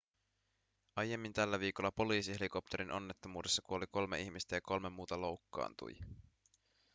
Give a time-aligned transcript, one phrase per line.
[0.95, 5.95] aiemmin tällä viikolla poliisihelikopterin onnettomuudessa kuoli kolme ihmistä ja kolme muuta loukkaantui